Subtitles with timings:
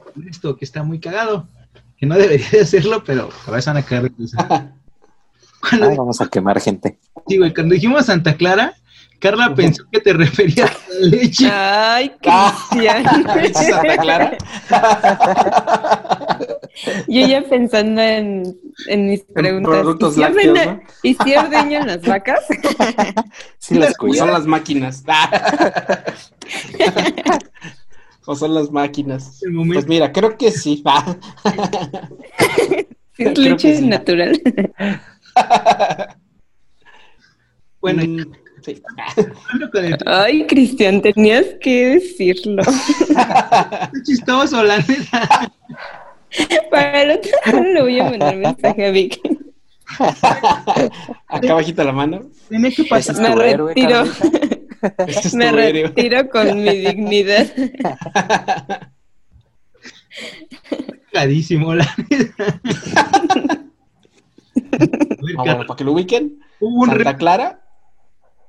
[0.00, 1.48] con esto que está muy cagado.
[1.96, 4.12] Que no debería de hacerlo, pero a veces van a caer.
[5.60, 6.98] Cuando, Ay, vamos a quemar gente.
[7.26, 8.74] sí, güey, cuando dijimos Santa Clara,
[9.18, 11.48] Carla pensó que te referías a la leche.
[11.50, 13.04] Ay, Cristian.
[13.54, 14.36] Santa Clara.
[17.08, 18.54] Yo ya pensando en,
[18.88, 19.70] en mis preguntas.
[19.80, 20.80] productos ¿Y si lácteos, ordena- ¿no?
[21.02, 22.40] ¿Y si ordeñan las vacas?
[23.58, 24.18] Sí, las cuidan.
[24.18, 25.02] Son las máquinas.
[28.26, 29.40] O son las máquinas.
[29.72, 30.82] Pues mira, creo que sí.
[33.18, 33.86] Es Creo leche sí.
[33.86, 34.40] natural.
[37.80, 38.82] Bueno, Mm, sí.
[40.06, 42.62] Ay, Cristian, tenías que decirlo.
[44.04, 45.52] chistoso, la neta.
[46.70, 49.20] Para el otro le voy a mandar mensaje a Vic.
[51.28, 52.22] Acá bajita la mano.
[52.48, 53.14] Tiene que pasar.
[53.14, 54.04] es Me héroe, retiro.
[54.04, 54.56] Carlita.
[55.06, 55.72] Este es Me héroe.
[55.72, 57.46] retiro con mi dignidad.
[61.12, 62.30] cagadísimo, la ver,
[65.38, 66.38] Ah, bueno, para que lo ubiquen.
[66.60, 67.60] hubo un Santa re- Clara.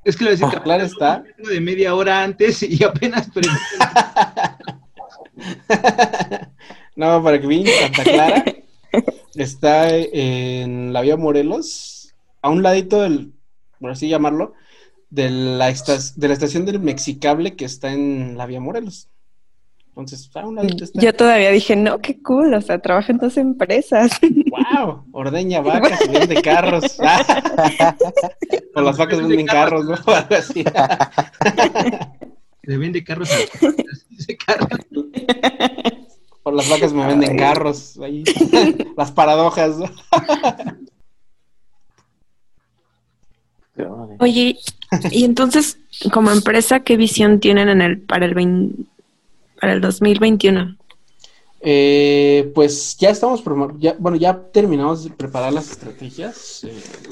[0.03, 1.23] Es que lo decía Santa Clara está.
[1.37, 3.59] de media hora antes y apenas pregunté.
[6.95, 8.43] No, para que vean, Santa Clara
[9.35, 13.33] está en la vía Morelos, a un ladito del,
[13.79, 14.55] por así llamarlo,
[15.09, 19.07] de la, esta- de la estación del Mexicable que está en la vía Morelos.
[19.89, 21.01] Entonces, a un ladito está.
[21.01, 24.11] Yo todavía dije, no, qué cool, o sea, trabaja en dos empresas.
[24.81, 25.05] ¡Wow!
[25.11, 26.99] Ordeña vacas y vende carros.
[28.75, 29.95] o las vacas venden carros, ¿no?
[30.13, 30.63] Algo así.
[32.61, 33.37] Le vende carros a
[34.19, 34.67] ese carro.
[36.43, 37.97] O las vacas me venden carros.
[37.99, 38.23] Ahí.
[38.95, 39.89] Las paradojas, ¿no?
[44.19, 44.57] Oye,
[45.11, 45.77] y entonces,
[46.13, 48.87] como empresa, ¿qué visión tienen en el para el vein-
[49.59, 50.75] para el 2021?
[51.59, 53.43] Eh, pues ya estamos,
[53.79, 56.71] ya, bueno, ya terminamos de preparar las estrategias, eh,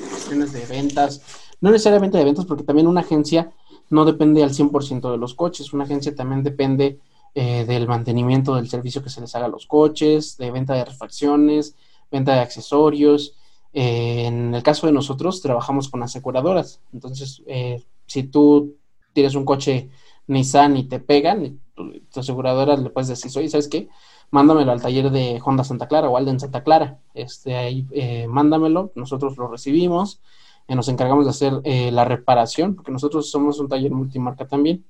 [0.10, 1.22] cuestiones de ventas,
[1.62, 3.52] no necesariamente de ventas, porque también una agencia
[3.90, 7.00] no depende al 100% de los coches, una agencia también depende
[7.34, 10.86] eh, del mantenimiento del servicio que se les haga a los coches, de venta de
[10.86, 11.76] refacciones,
[12.12, 13.34] venta de accesorios.
[13.76, 18.78] Eh, en el caso de nosotros, trabajamos con aseguradoras, entonces, eh, si tú
[19.14, 19.90] tienes un coche
[20.28, 23.90] Nissan y te pegan, y tu, aseguradora le puedes decir, oye, ¿sabes qué?
[24.32, 27.00] mándamelo al taller de Honda Santa Clara o Alden Santa Clara.
[27.14, 30.22] Este, ahí, eh, mándamelo, nosotros lo recibimos,
[30.68, 34.86] eh, nos encargamos de hacer eh, la reparación, porque nosotros somos un taller multimarca también.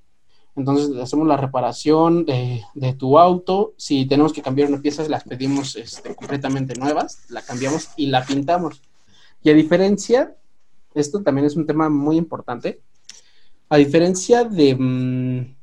[0.55, 3.73] Entonces hacemos la reparación de, tu auto.
[3.77, 8.25] Si tenemos que cambiar una pieza, las pedimos este, completamente nuevas, la cambiamos y la
[8.25, 8.81] pintamos.
[9.43, 10.35] Y a diferencia,
[10.93, 12.81] esto también es un tema muy importante,
[13.69, 15.55] a diferencia de, mm,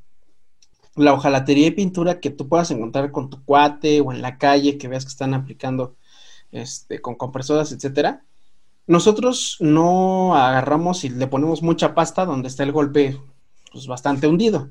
[0.97, 4.77] la hojalatería y pintura que tú puedas encontrar con tu cuate o en la calle
[4.77, 5.97] que veas que están aplicando
[6.51, 8.25] este, con compresoras, etcétera.
[8.87, 13.19] Nosotros no agarramos y le ponemos mucha pasta donde está el golpe
[13.71, 14.71] pues bastante hundido.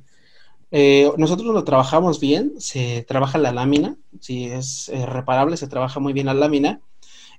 [0.72, 6.00] Eh, nosotros lo trabajamos bien, se trabaja la lámina, si es eh, reparable, se trabaja
[6.00, 6.82] muy bien la lámina.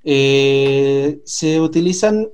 [0.04, 2.28] Eh, se utilizan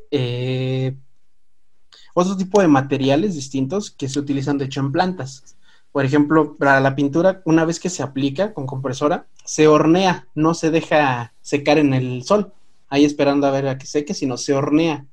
[2.15, 5.57] otro tipo de materiales distintos que se utilizan de hecho en plantas.
[5.93, 10.55] Por ejemplo, para la pintura, una vez que se aplica con compresora, se hornea, no
[10.55, 12.53] se deja secar en el sol,
[12.89, 15.07] ahí esperando a ver a que seque, sino se hornea.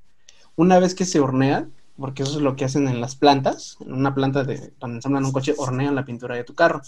[0.55, 3.93] Una vez que se hornea, porque eso es lo que hacen en las plantas, en
[3.93, 6.81] una planta de, donde ensamblan un coche, hornean la pintura de tu carro.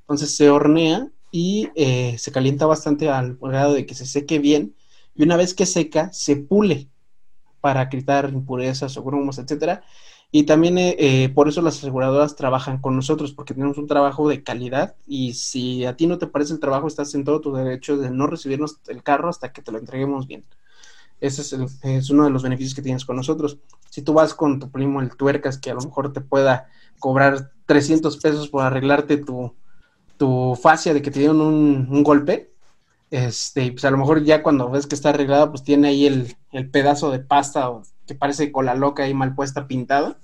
[0.00, 4.74] Entonces se hornea y eh, se calienta bastante al grado de que se seque bien,
[5.14, 6.88] y una vez que seca, se pule
[7.60, 9.82] para quitar impurezas o grumos, etcétera,
[10.30, 14.28] Y también eh, eh, por eso las aseguradoras trabajan con nosotros, porque tenemos un trabajo
[14.28, 17.52] de calidad y si a ti no te parece el trabajo, estás en todo tu
[17.54, 20.44] derecho de no recibirnos el carro hasta que te lo entreguemos bien.
[21.20, 23.58] Ese es, el- es uno de los beneficios que tienes con nosotros.
[23.90, 26.68] Si tú vas con tu primo el tuercas, que a lo mejor te pueda
[26.98, 29.54] cobrar 300 pesos por arreglarte tu,
[30.18, 32.52] tu fascia de que te dieron un, un golpe,
[33.10, 36.36] este, pues a lo mejor ya cuando ves que está arreglada, pues tiene ahí el,
[36.52, 37.70] el pedazo de pasta
[38.06, 40.18] que parece cola loca ahí mal puesta pintado.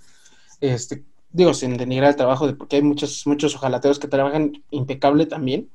[0.61, 5.27] Este, digo, sin denigrar el trabajo de porque hay muchos, muchos ojalateros que trabajan impecable
[5.27, 5.71] también.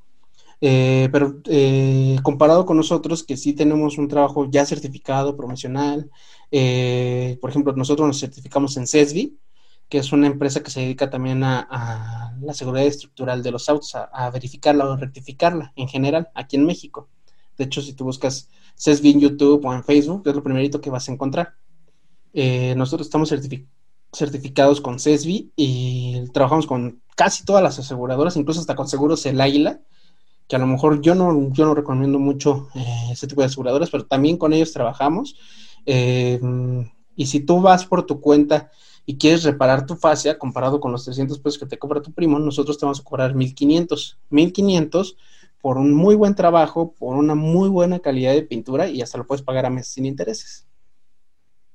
[0.60, 6.10] Eh, pero eh, comparado con nosotros, que sí tenemos un trabajo ya certificado, profesional,
[6.52, 9.38] eh, por ejemplo, nosotros nos certificamos en CESBI,
[9.90, 13.96] que es una empresa que se dedica también a, la seguridad estructural de los autos,
[13.96, 17.10] a, verificarla o rectificarla en general aquí en México.
[17.58, 20.90] De hecho, si tú buscas CESBI en YouTube o en Facebook, es lo primerito que
[20.90, 21.56] vas a encontrar.
[22.76, 23.68] Nosotros estamos certifi-
[24.12, 29.42] certificados con CESBI y trabajamos con casi todas las aseguradoras, incluso hasta con Seguros El
[29.42, 29.82] Águila,
[30.48, 33.90] que a lo mejor yo no, yo no recomiendo mucho eh, ese tipo de aseguradoras,
[33.90, 35.36] pero también con ellos trabajamos.
[35.86, 36.40] Eh,
[37.16, 38.72] y si tú vas por tu cuenta
[39.06, 42.40] y quieres reparar tu fascia, comparado con los 300 pesos que te cobra tu primo,
[42.40, 44.20] nosotros te vamos a cobrar 1500.
[44.30, 45.18] 1500
[45.62, 49.26] por un muy buen trabajo, por una muy buena calidad de pintura y hasta lo
[49.26, 50.68] puedes pagar a meses sin intereses.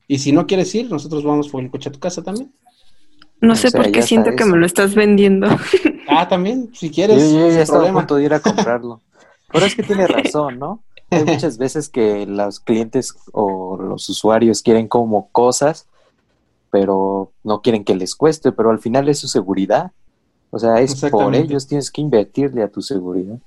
[0.07, 2.55] Y si no quieres ir, nosotros vamos por el coche a tu casa también.
[3.43, 4.47] No O sé sea, por qué siento que eso.
[4.47, 5.49] me lo estás vendiendo.
[6.07, 7.93] Ah, también, si Yo, quieres, yo ya estaba a problema.
[7.93, 9.03] punto de ir a comprarlo.
[9.51, 10.85] Pero es que tiene razón, ¿no?
[11.11, 15.89] Hay muchas veces que los clientes o los usuarios quieren como cosas,
[16.71, 19.93] pero no quieren que les cueste, pero al final es su seguridad.
[20.51, 23.41] O sea, es por ellos, tienes que invertirle a tu seguridad.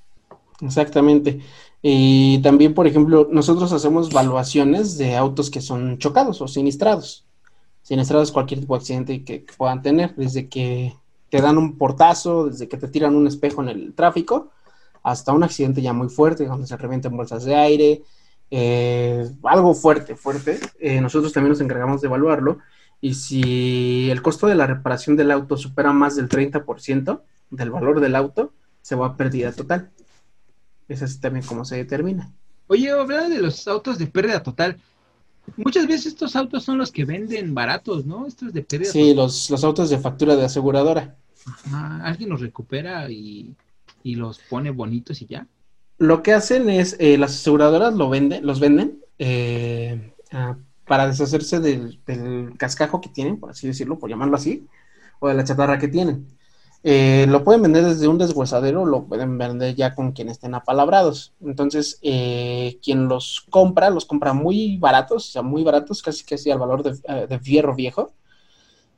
[0.62, 1.42] Exactamente.
[1.82, 7.26] Y también, por ejemplo, nosotros hacemos valuaciones de autos que son chocados o sinistrados.
[7.86, 10.96] Sinistrados es cualquier tipo de accidente que, que puedan tener, desde que
[11.30, 14.50] te dan un portazo, desde que te tiran un espejo en el tráfico,
[15.04, 18.02] hasta un accidente ya muy fuerte, donde se revientan bolsas de aire,
[18.50, 20.60] eh, algo fuerte, fuerte.
[20.80, 22.58] Eh, nosotros también nos encargamos de evaluarlo.
[23.02, 27.22] Y si el costo de la reparación del auto supera más del 30%
[27.52, 28.52] del valor del auto,
[28.82, 29.92] se va a pérdida total.
[30.88, 32.34] Es así también como se determina.
[32.66, 34.82] Oye, hablando de los autos de pérdida total,
[35.58, 38.28] muchas veces estos autos son los que venden baratos, ¿no?
[38.28, 41.18] Estos de pérdida Sí, los, los autos de factura de aseguradora.
[41.46, 43.56] Ajá, alguien los recupera y,
[44.04, 45.48] y los pone bonitos y ya.
[45.98, 50.14] Lo que hacen es, eh, las aseguradoras lo venden, los venden eh,
[50.86, 54.68] para deshacerse del, del cascajo que tienen, por así decirlo, por llamarlo así,
[55.20, 56.28] o de la chatarra que tienen.
[56.88, 61.34] Eh, lo pueden vender desde un deshuesadero, lo pueden vender ya con quien estén apalabrados.
[61.42, 66.52] Entonces, eh, quien los compra, los compra muy baratos, o sea, muy baratos, casi casi
[66.52, 68.14] al valor de, eh, de fierro viejo.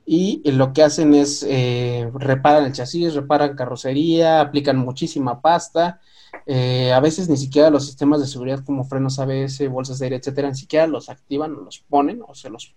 [0.06, 6.00] Y eh, lo que hacen es eh, reparan el chasis, reparan carrocería, aplican muchísima pasta.
[6.46, 10.16] eh, a veces ni siquiera los sistemas de seguridad como frenos ABS, bolsas de aire,
[10.16, 12.74] etcétera, ni siquiera los activan o los ponen, o se los,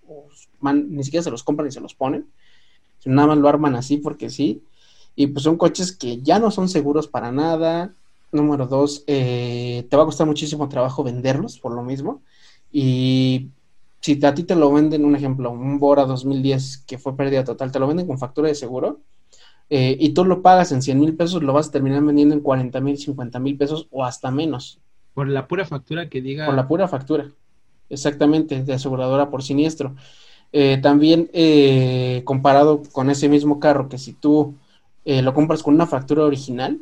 [0.62, 2.31] ni siquiera se los compran y se los ponen.
[3.06, 4.63] Nada más lo arman así porque sí.
[5.16, 7.94] Y pues son coches que ya no son seguros para nada.
[8.31, 12.22] Número dos, eh, te va a costar muchísimo trabajo venderlos por lo mismo.
[12.72, 13.50] Y
[14.00, 17.72] si a ti te lo venden, un ejemplo, un Bora 2010 que fue pérdida total,
[17.72, 19.00] te lo venden con factura de seguro
[19.69, 22.42] eh, y tú lo pagas en 100 mil pesos, lo vas a terminar vendiendo en
[22.42, 24.80] 40 mil, 50 mil pesos o hasta menos,
[25.13, 26.46] Por la pura factura que diga.
[26.46, 27.32] por la pura factura.
[27.89, 29.96] Exactamente, de aseguradora por siniestro.
[30.51, 34.56] Eh, también eh, comparado con ese mismo carro, que si tú
[35.05, 36.79] eh, lo compras con una factura original,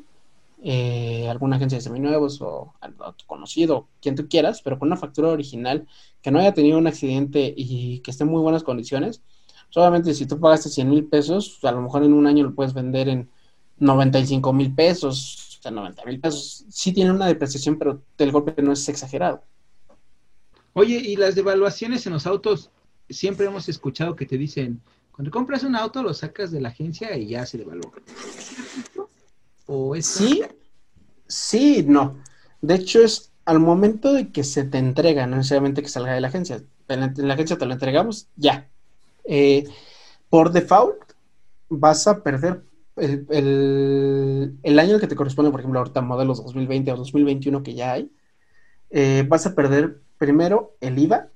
[0.62, 4.98] eh, alguna agencia de seminuevos o a tu conocido, quien tú quieras, pero con una
[4.98, 5.88] factura original
[6.22, 9.22] que no haya tenido un accidente y que esté en muy buenas condiciones,
[9.70, 12.74] solamente si tú pagaste 100 mil pesos, a lo mejor en un año lo puedes
[12.74, 13.30] vender en
[13.78, 16.66] 95 mil pesos, o sea, 90 mil pesos.
[16.70, 19.44] Sí tiene una depreciación, pero el golpe no es exagerado.
[20.74, 22.72] Oye, y las devaluaciones en los autos,
[23.10, 24.82] siempre hemos escuchado que te dicen,
[25.20, 27.92] cuando compras un auto lo sacas de la agencia y ya se devalúa.
[29.66, 30.42] ¿O es Sí,
[31.28, 32.24] sí, no.
[32.62, 36.22] De hecho, es al momento de que se te entrega, no necesariamente que salga de
[36.22, 36.64] la agencia.
[36.88, 38.70] En la, en la agencia te lo entregamos, ya.
[39.26, 39.66] Eh,
[40.30, 40.96] por default,
[41.68, 42.62] vas a perder
[42.96, 47.74] el, el- el año que te corresponde, por ejemplo, ahorita modelos 2020 o 2021 que
[47.76, 48.10] ya hay,
[48.90, 51.28] eh, vas a perder primero el IVA,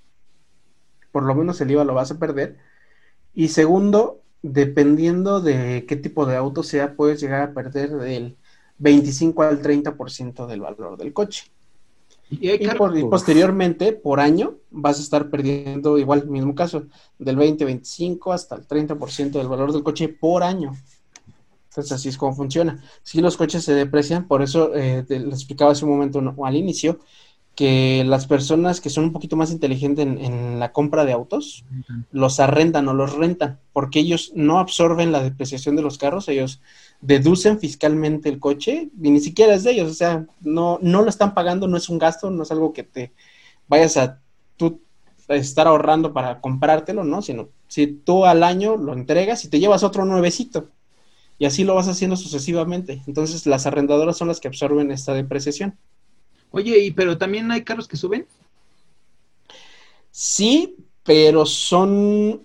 [1.11, 2.71] por lo menos el IVA lo vas a perder,
[3.33, 8.37] y segundo, dependiendo de qué tipo de auto sea, puedes llegar a perder del
[8.77, 11.45] 25 al 30% del valor del coche.
[12.29, 16.55] Y, hay Y, carros- por- y posteriormente, por año, vas a estar perdiendo, igual, mismo
[16.55, 16.87] caso,
[17.19, 20.73] del 20, 25 hasta el 30% del valor del coche por año.
[21.69, 22.83] Entonces, así es como funciona.
[23.01, 26.35] Si los coches se deprecian, por eso eh, te- les explicaba hace un momento ¿no?
[26.45, 26.99] al inicio
[27.55, 31.65] que las personas que son un poquito más inteligentes en, en la compra de autos,
[32.11, 36.61] los arrendan o los rentan, porque ellos no absorben la depreciación de los carros, ellos
[37.01, 41.09] deducen fiscalmente el coche y ni siquiera es de ellos, o sea, no, no lo
[41.09, 43.11] están pagando, no es un gasto, no es algo que te
[43.67, 44.19] vayas a
[44.57, 44.81] tú
[45.27, 47.21] a estar ahorrando para comprártelo, ¿no?
[47.21, 50.69] Sino si tú al año lo entregas y te llevas otro nuevecito
[51.37, 53.01] y así lo vas haciendo sucesivamente.
[53.07, 55.77] Entonces las arrendadoras son las que absorben esta depreciación.
[56.53, 58.25] Oye, y pero también hay carros que suben.
[60.11, 62.41] Sí, pero son,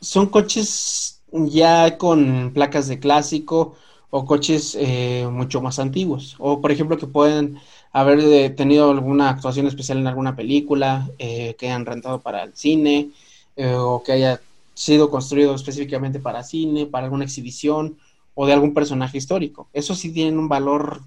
[0.00, 3.76] son coches ya con placas de clásico
[4.10, 6.36] o coches eh, mucho más antiguos.
[6.38, 7.58] O, por ejemplo, que pueden
[7.92, 12.54] haber eh, tenido alguna actuación especial en alguna película, eh, que hayan rentado para el
[12.54, 13.10] cine,
[13.56, 14.40] eh, o que haya
[14.74, 17.98] sido construido específicamente para cine, para alguna exhibición,
[18.34, 19.68] o de algún personaje histórico.
[19.72, 21.00] Eso sí tienen un valor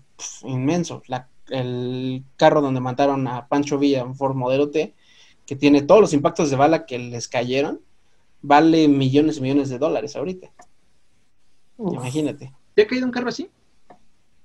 [0.43, 1.03] inmenso.
[1.07, 4.93] La- el carro donde mataron a Pancho Villa, un Ford Modelo T,
[5.45, 7.81] que tiene todos los impactos de bala que les cayeron,
[8.41, 10.51] vale millones y millones de dólares ahorita.
[11.77, 12.53] Imagínate.
[12.73, 13.49] ¿Te ha caído un carro así?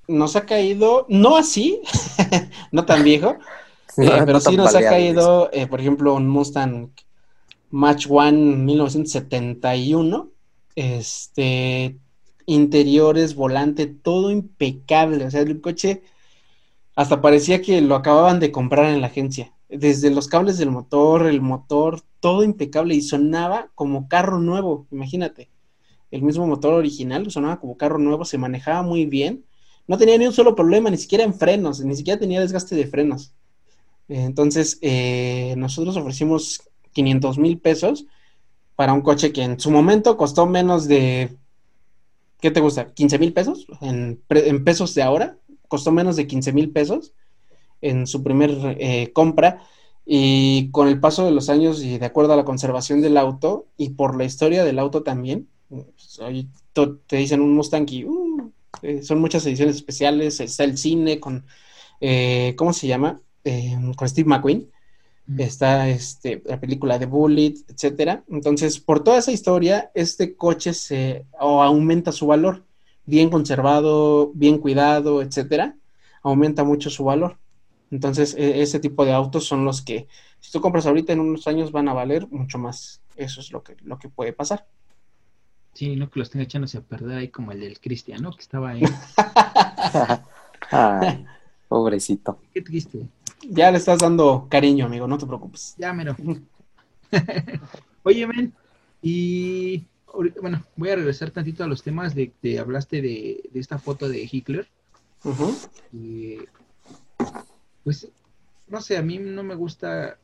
[0.08, 1.80] Nos ha caído, no así,
[2.72, 3.36] no tan viejo,
[3.96, 6.90] eh, pero no sí nos ha caído, eh, por ejemplo, un Mustang
[7.70, 10.28] Match One 1971,
[10.74, 11.96] este,
[12.46, 16.02] interiores, volante, todo impecable, o sea, el coche
[16.96, 21.26] hasta parecía que lo acababan de comprar en la agencia, desde los cables del motor,
[21.26, 25.50] el motor, todo impecable y sonaba como carro nuevo, imagínate,
[26.10, 29.44] el mismo motor original sonaba como carro nuevo, se manejaba muy bien,
[29.86, 32.86] no tenía ni un solo problema, ni siquiera en frenos, ni siquiera tenía desgaste de
[32.86, 33.32] frenos.
[34.08, 38.06] Entonces, eh, nosotros ofrecimos 500 mil pesos
[38.74, 41.36] para un coche que en su momento costó menos de,
[42.40, 42.92] ¿qué te gusta?
[42.92, 43.66] ¿15 mil pesos?
[43.80, 45.38] En, en pesos de ahora,
[45.70, 47.14] costó menos de 15 mil pesos
[47.80, 49.62] en su primer eh, compra.
[50.04, 53.66] Y con el paso de los años y de acuerdo a la conservación del auto
[53.76, 56.20] y por la historia del auto también, pues,
[57.06, 61.46] te dicen un Mustang y uh, eh, son muchas ediciones especiales, está el cine con,
[62.00, 63.20] eh, ¿cómo se llama?
[63.44, 64.68] Eh, con Steve McQueen
[65.38, 68.24] está este, la película de Bullet, etcétera.
[68.28, 72.64] Entonces, por toda esa historia, este coche se o aumenta su valor,
[73.06, 75.76] bien conservado, bien cuidado, etcétera,
[76.22, 77.38] aumenta mucho su valor.
[77.90, 80.06] Entonces, e- ese tipo de autos son los que,
[80.40, 83.02] si tú compras ahorita en unos años, van a valer mucho más.
[83.16, 84.66] Eso es lo que, lo que puede pasar.
[85.74, 88.70] Sí, no que los tenga echándose a perder ahí como el del Cristiano que estaba
[88.70, 88.82] ahí.
[90.70, 91.26] Ay,
[91.68, 92.38] pobrecito.
[92.52, 93.06] Qué triste.
[93.48, 95.74] Ya le estás dando cariño, amigo, no te preocupes.
[95.78, 96.16] Ya, mero.
[98.02, 98.54] Oye, men,
[99.02, 99.86] y
[100.40, 104.08] bueno, voy a regresar tantito a los temas de que hablaste de, de esta foto
[104.08, 104.68] de Hitler.
[105.92, 106.38] Y,
[107.84, 108.08] pues,
[108.68, 110.18] no sé, a mí no me gusta,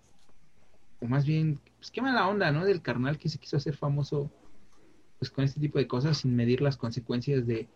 [1.00, 2.64] o más bien, pues qué mala onda, ¿no?
[2.64, 4.30] Del carnal que se quiso hacer famoso,
[5.18, 7.68] pues con este tipo de cosas sin medir las consecuencias de,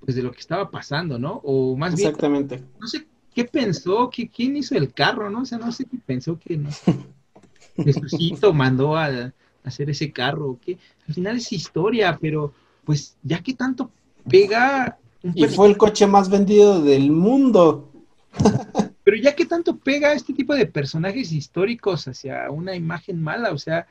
[0.00, 1.40] pues de lo que estaba pasando, ¿no?
[1.44, 2.62] O más bien, Exactamente.
[2.78, 5.42] no sé qué pensó, que, quién hizo el carro, ¿no?
[5.42, 6.94] O sea, no sé qué pensó que no sé,
[7.76, 9.32] Jesucito mandó a
[9.64, 12.52] hacer ese carro, que al final es historia, pero
[12.84, 13.90] pues ya que tanto
[14.28, 17.90] pega Y fue el coche más vendido del mundo.
[19.04, 23.58] Pero ya que tanto pega este tipo de personajes históricos hacia una imagen mala, o
[23.58, 23.86] sea,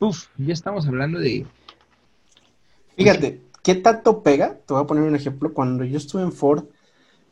[0.00, 1.46] uff, ya estamos hablando de...
[2.96, 4.58] Fíjate, ¿qué tanto pega?
[4.66, 5.54] Te voy a poner un ejemplo.
[5.54, 6.64] Cuando yo estuve en Ford,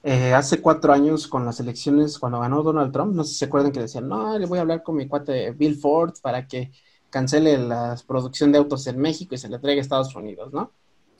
[0.05, 3.45] eh, hace cuatro años con las elecciones, cuando ganó Donald Trump, no sé si se
[3.47, 6.71] acuerdan que decían, no, le voy a hablar con mi cuate Bill Ford para que
[7.11, 10.71] cancele la producción de autos en México y se le traiga a Estados Unidos, ¿no?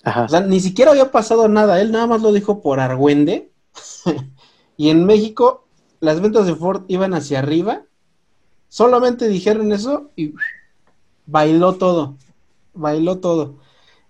[0.03, 0.25] Ajá.
[0.25, 3.51] O sea, ni siquiera había pasado nada, él nada más lo dijo por argüende.
[4.77, 5.67] y en México
[6.01, 7.83] las ventas de Ford iban hacia arriba.
[8.69, 10.35] Solamente dijeron eso y
[11.27, 12.17] bailó todo.
[12.75, 13.57] Bailó todo.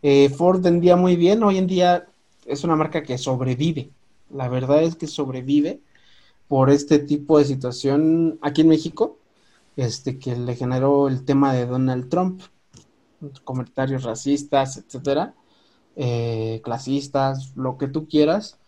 [0.02, 2.06] Eh, Ford vendía muy bien, hoy en día
[2.44, 3.90] es una marca que sobrevive.
[4.30, 5.80] La verdad es que sobrevive
[6.48, 9.18] por este tipo de situación aquí en México,
[9.76, 12.40] este que le generó el tema de Donald Trump,
[13.44, 15.34] comentarios racistas, etcétera
[15.96, 18.58] eh, clasistas, lo que tú quieras,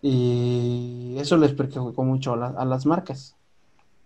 [0.00, 3.34] y eso les perjudicó mucho a, la- a las marcas.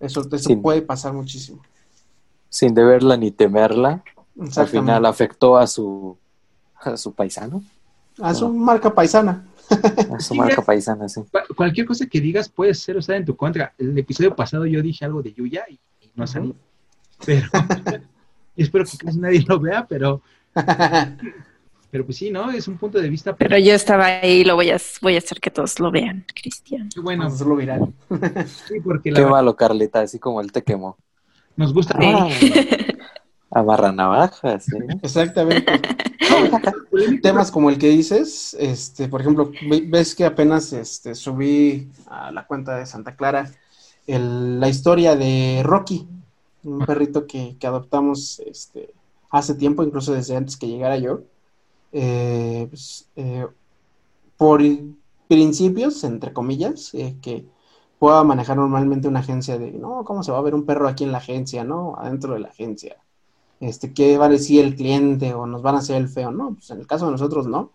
[0.01, 1.61] Eso, eso puede pasar muchísimo.
[2.49, 4.03] Sin deberla ni temerla,
[4.57, 6.17] al final afectó a su,
[6.77, 7.63] a su paisano.
[8.21, 9.47] A su marca paisana.
[10.11, 11.23] A su marca paisana, sí.
[11.57, 13.75] Cualquier cosa que digas puede ser usada en tu contra.
[13.79, 15.79] El episodio pasado yo dije algo de Yuya y,
[16.15, 16.55] no salió.
[17.25, 17.49] Pero
[18.57, 20.23] espero que casi nadie lo vea, pero
[21.91, 22.51] pero pues sí, ¿no?
[22.51, 23.37] Es un punto de vista.
[23.37, 26.25] Pero yo estaba ahí y lo voy a, voy a hacer que todos lo vean,
[26.35, 26.89] Cristian.
[26.93, 27.27] Qué bueno.
[27.27, 27.93] Hacerlo viral.
[28.67, 30.97] Sí, porque Qué malo, Carlita, así como él te quemó.
[31.57, 31.99] Nos gusta.
[32.01, 32.31] Ah,
[33.51, 34.79] amarra navajas, ¿sí?
[35.03, 35.81] Exactamente.
[37.21, 39.53] Temas como el que dices, este, por ejemplo,
[39.89, 43.51] ves que apenas este, subí a la cuenta de Santa Clara
[44.07, 46.09] el, la historia de Rocky,
[46.65, 48.93] un perrito que, que adoptamos este,
[49.31, 51.23] hace tiempo, incluso desde antes que llegara yo.
[51.93, 53.47] Eh, pues, eh,
[54.37, 54.63] por
[55.29, 57.47] principios, entre comillas, eh, que
[57.99, 61.05] pueda manejar normalmente una agencia de, no, ¿cómo se va a ver un perro aquí
[61.05, 61.95] en la agencia, no?
[61.97, 62.97] Adentro de la agencia.
[63.61, 66.33] Este, ¿Qué va a decir el cliente o nos van a hacer el feo?
[66.33, 67.73] No, pues en el caso de nosotros no.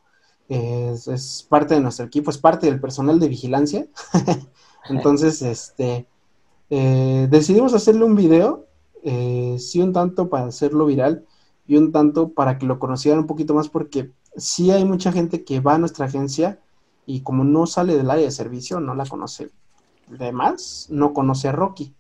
[0.50, 3.88] Es, parte de nuestro equipo, es parte del personal de vigilancia.
[4.90, 6.08] Entonces, este,
[6.70, 8.68] decidimos hacerle un video,
[9.04, 11.26] sí un tanto para hacerlo viral,
[11.68, 15.44] y un tanto para que lo conocieran un poquito más porque sí hay mucha gente
[15.44, 16.60] que va a nuestra agencia
[17.06, 19.50] y como no sale del área de servicio, no la conoce.
[20.14, 21.94] Además, no conoce a Rocky.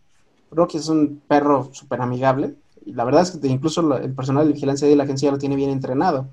[0.51, 2.55] Rocky es un perro súper amigable
[2.85, 5.57] y la verdad es que incluso el personal de vigilancia de la agencia lo tiene
[5.57, 6.29] bien entrenado.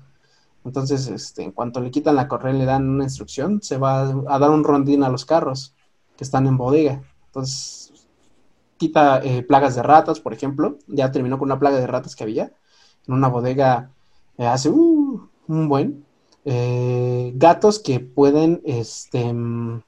[0.63, 4.01] Entonces, este, en cuanto le quitan la correa y le dan una instrucción, se va
[4.03, 5.75] a dar un rondín a los carros
[6.17, 7.03] que están en bodega.
[7.27, 7.91] Entonces,
[8.77, 10.77] quita eh, plagas de ratas, por ejemplo.
[10.87, 12.51] Ya terminó con una plaga de ratas que había
[13.07, 13.91] en una bodega
[14.37, 16.05] eh, hace uh, un buen.
[16.43, 19.81] Eh, gatos que pueden este, mm,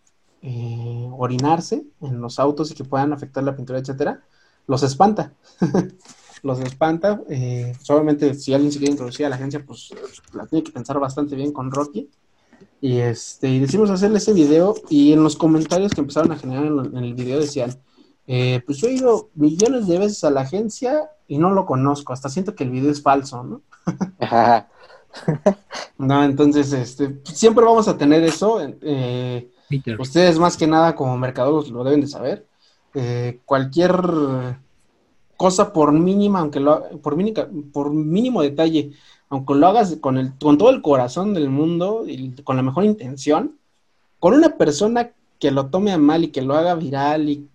[1.14, 4.24] orinarse en los autos y que puedan afectar la pintura, etcétera,
[4.66, 5.34] los espanta.
[6.44, 7.22] los espanta.
[7.82, 9.90] solamente si alguien se quiere introducir a la agencia, pues
[10.34, 12.10] la tiene que pensar bastante bien con Rocky.
[12.82, 16.66] Y este, y decimos hacerle ese video y en los comentarios que empezaron a generar
[16.66, 17.76] en, en el video decían,
[18.28, 22.30] pues yo he ido millones de veces a la agencia y no lo conozco, hasta
[22.30, 23.62] siento que el video es falso, ¿no?
[25.98, 28.60] no, entonces, este, siempre vamos a tener eso.
[28.82, 29.50] Eh,
[30.00, 32.48] ustedes más que nada como mercadólogos lo deben de saber.
[32.94, 33.96] Eh, cualquier
[35.36, 38.92] cosa por mínima, aunque lo por mínima, por mínimo detalle,
[39.30, 42.86] aunque lo hagas con el, con todo el corazón del mundo y con la mejor
[42.86, 43.58] intención,
[44.20, 47.48] con una persona que lo tome a mal y que lo haga viral y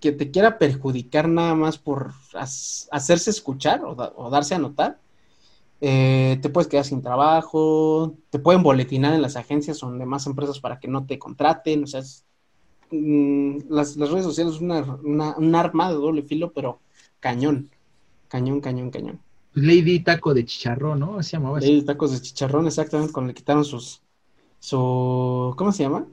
[0.00, 2.12] que te quiera perjudicar nada más por
[2.90, 4.98] hacerse escuchar o, darse a notar,
[5.80, 10.26] eh, te puedes quedar sin trabajo, te pueden boletinar en las agencias o en demás
[10.26, 12.02] empresas para que no te contraten, o sea,
[12.90, 14.70] mm, las, redes sociales son
[15.04, 16.80] una, un arma de doble filo, pero
[17.20, 17.70] cañón,
[18.28, 19.20] cañón, cañón, cañón.
[19.54, 21.22] Lady Taco de Chicharrón, ¿no?
[21.22, 24.02] Se llamaba Lady Tacos de Chicharrón, exactamente, cuando le quitaron sus,
[24.60, 26.06] su, ¿cómo se llama?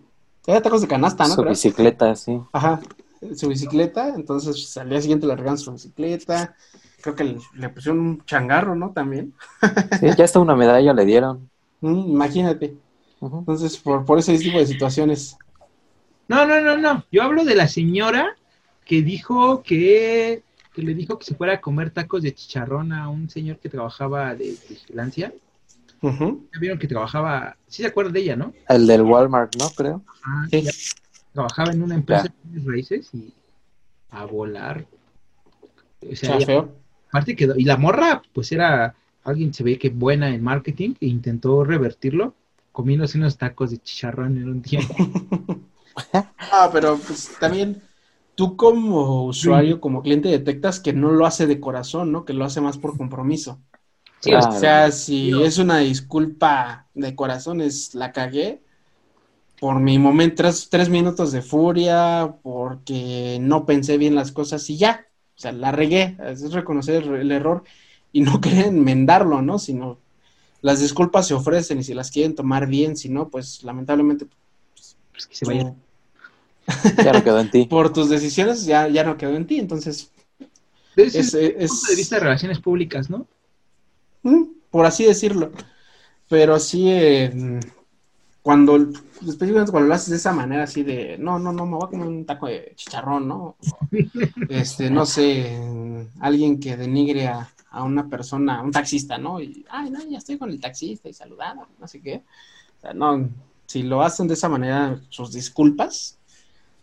[0.47, 1.33] Era tacos de canasta, ¿no?
[1.33, 2.39] Su bicicleta, sí.
[2.51, 2.79] Ajá,
[3.35, 6.55] su bicicleta, entonces al día siguiente le regalan su bicicleta,
[7.01, 8.91] creo que le, pusieron un changarro, ¿no?
[8.91, 9.33] También.
[9.99, 11.49] Sí, ya hasta una medalla le dieron.
[11.81, 12.75] Mm, imagínate.
[13.21, 15.37] Entonces, por, por ese tipo de situaciones.
[16.27, 17.05] No, no, no, no.
[17.11, 18.35] Yo hablo de la señora
[18.85, 23.09] que dijo que, que le dijo que se fuera a comer tacos de chicharrón a
[23.09, 25.33] un señor que trabajaba de vigilancia.
[26.01, 28.53] Ya vieron que trabajaba, sí se acuerdan de ella, ¿no?
[28.69, 29.69] El del Walmart, ¿no?
[29.71, 30.03] Creo.
[30.23, 30.63] Ah, sí
[31.35, 33.33] trabajaba en una empresa de raíces y
[34.09, 34.85] a volar.
[36.09, 36.37] O sea,
[37.09, 41.07] aparte quedó, y la morra, pues era alguien se ve que buena en marketing e
[41.07, 42.33] intentó revertirlo
[42.71, 44.95] comiéndose unos tacos de chicharrón en un tiempo.
[46.51, 47.81] ah, pero pues también
[48.35, 52.23] tú como usuario, como cliente, detectas que no lo hace de corazón, ¿no?
[52.23, 53.59] Que lo hace más por compromiso.
[54.25, 58.61] o sea, si es una disculpa de corazón, es la cagué,
[59.59, 65.07] por mi momento, tres, minutos de furia, porque no pensé bien las cosas y ya,
[65.35, 67.63] o sea, la regué, es reconocer el, error
[68.11, 69.59] y no querer enmendarlo, ¿no?
[69.59, 69.97] Sino
[70.61, 74.25] las disculpas se ofrecen y si las quieren tomar bien, si no, pues lamentablemente
[74.73, 75.75] pues, pues que se vayan.
[77.03, 77.65] Ya no quedó en ti.
[77.69, 80.11] Por tus decisiones ya, ya no quedó en ti, entonces.
[80.95, 83.27] Es, es, punto de vista de relaciones públicas, ¿no?
[84.23, 85.51] Mm, por así decirlo.
[86.29, 87.59] Pero sí, eh,
[88.45, 91.85] cuando, específicamente cuando lo haces de esa manera, así de, no, no, no, me voy
[91.87, 93.55] a comer un taco de chicharrón, ¿no?
[94.49, 95.59] este, no sé,
[96.19, 97.49] alguien que denigre a,
[97.83, 99.41] una persona, un taxista, ¿no?
[99.41, 102.23] Y, ay, no, ya estoy con el taxista y saludando, no sé qué.
[102.77, 103.27] O sea, no,
[103.65, 106.19] si lo hacen de esa manera, sus disculpas,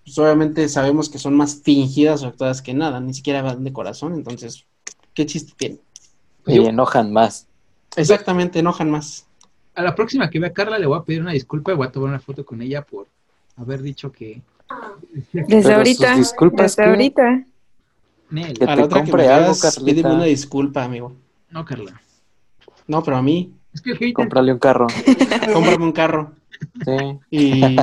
[0.03, 3.73] pues obviamente sabemos que son más fingidas o actuadas que nada, ni siquiera van de
[3.73, 4.67] corazón, entonces,
[5.15, 5.79] ¿qué chiste tiene?
[6.45, 7.47] Y enojan más.
[7.95, 9.27] Exactamente, enojan más.
[9.75, 11.87] A la próxima que vea a Carla le voy a pedir una disculpa y voy
[11.87, 13.07] a tomar una foto con ella por
[13.57, 14.43] haber dicho que.
[15.33, 16.17] Desde Pero ahorita.
[16.17, 17.45] disculpas, Desde ahorita.
[18.31, 18.59] Nel.
[18.59, 21.15] Que A la otra que compre me algo, veas, pídeme una disculpa, amigo.
[21.51, 22.01] No, Carla.
[22.87, 24.87] No, pero a mí, Es que Cómprale un carro.
[25.53, 26.33] cómprame un carro.
[26.85, 27.19] Sí.
[27.31, 27.77] Y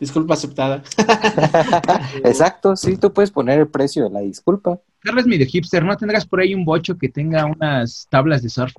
[0.00, 0.82] disculpa aceptada.
[2.24, 4.80] Exacto, sí, tú puedes poner el precio de la disculpa.
[5.04, 8.48] Carla es medio hipster, ¿no tendrás por ahí un bocho que tenga unas tablas de
[8.48, 8.72] surf?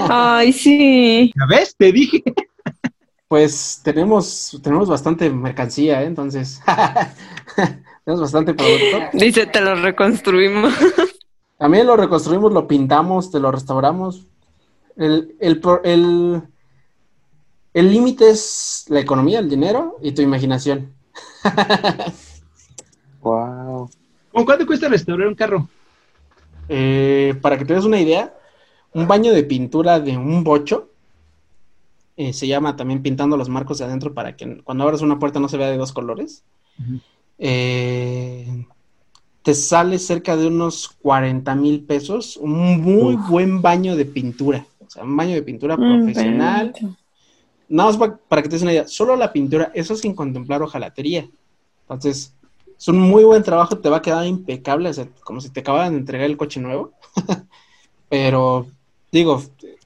[0.00, 1.32] Ay, sí.
[1.36, 1.76] ¿Ya ves?
[1.76, 2.24] Te dije.
[3.28, 6.06] Pues tenemos, tenemos bastante mercancía, ¿eh?
[6.06, 6.60] entonces
[8.04, 8.98] tenemos bastante producto.
[9.12, 10.74] Dice, te lo reconstruimos.
[11.58, 14.26] También lo reconstruimos, lo pintamos, te lo restauramos.
[14.96, 16.42] El, el, el,
[17.72, 20.92] el límite es la economía, el dinero y tu imaginación.
[24.36, 24.44] Wow.
[24.44, 25.68] ¿Con cuánto cuesta restaurar un carro?
[26.68, 28.34] Eh, para que te des una idea,
[28.92, 30.90] un baño de pintura de un bocho
[32.18, 35.40] eh, se llama también pintando los marcos de adentro para que cuando abras una puerta
[35.40, 36.42] no se vea de dos colores.
[37.38, 38.66] Eh,
[39.42, 44.66] te sale cerca de unos 40 mil pesos, un muy buen baño de pintura.
[44.84, 46.72] O sea, un baño de pintura Mm, profesional.
[47.68, 50.62] Nada más pa- para que te des una idea, solo la pintura, eso sin contemplar
[50.62, 51.28] hojalatería.
[51.82, 52.34] Entonces,
[52.78, 54.90] es un muy buen trabajo, te va a quedar impecable,
[55.24, 56.92] como si te acabaran de entregar el coche nuevo.
[58.08, 58.66] Pero,
[59.10, 59.42] digo,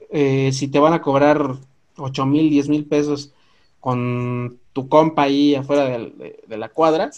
[0.09, 1.55] eh, si te van a cobrar
[1.97, 3.31] 8 mil, 10 mil pesos
[3.79, 7.11] con tu compa ahí afuera de, la cuadra,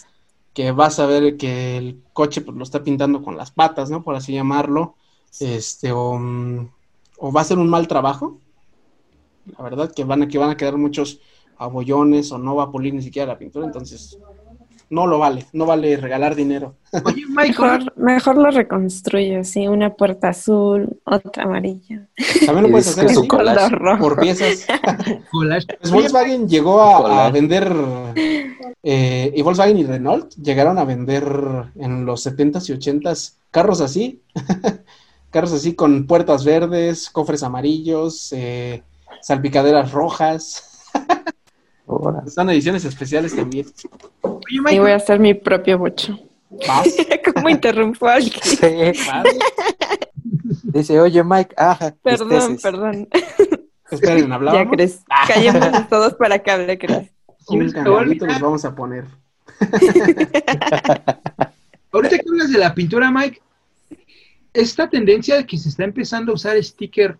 [0.52, 4.02] que vas a ver que el coche pues, lo está pintando con las patas, ¿no?
[4.02, 4.94] Por así llamarlo,
[5.40, 6.20] este, o,
[7.18, 8.38] o va a ser un mal trabajo,
[9.56, 11.20] la verdad que van a, que van a quedar muchos
[11.58, 14.18] abollones o no va a pulir ni siquiera la pintura, entonces
[14.90, 16.76] no lo vale, no vale regalar dinero.
[17.04, 19.66] Oye, Mejor, mejor lo reconstruyo, sí.
[19.66, 22.06] Una puerta azul, otra amarilla.
[22.46, 23.76] También lo puedes hacer así, collage.
[23.98, 24.66] Por piezas.
[25.30, 25.66] collage.
[25.80, 27.72] Pues Volkswagen llegó a, vender,
[28.82, 31.24] eh, y Volkswagen y Renault llegaron a vender
[31.76, 34.20] en los 70s y 80s carros así,
[35.30, 38.82] carros así con puertas verdes, cofres amarillos, eh,
[39.20, 40.73] salpicaderas rojas.
[42.26, 43.66] Están ediciones especiales también.
[44.22, 46.18] oye, Y voy a hacer mi propio bocho.
[46.66, 46.88] Vas,
[47.34, 48.40] ¿Cómo interrumpo a alguien?
[48.42, 49.02] Sí.
[49.08, 49.24] vas.
[50.62, 51.94] Dice, oye Mike, ajá.
[52.02, 53.08] Perdón, perdón.
[53.90, 54.72] Esperen, Ya, hablábamos.
[54.72, 55.04] Cres.
[55.28, 57.10] Callémonos todos para que hable, Cres.
[57.48, 59.04] Un canalito vamos a poner.
[61.92, 63.40] ahorita que hablas de la pintura, Mike,
[64.52, 67.18] esta tendencia de que se está empezando a usar sticker,